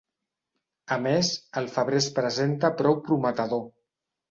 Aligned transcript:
A 0.95 0.97
més, 1.03 1.29
el 1.61 1.69
febrer 1.77 2.01
es 2.05 2.09
presenta 2.17 2.73
prou 2.83 3.01
prometedor. 3.11 3.65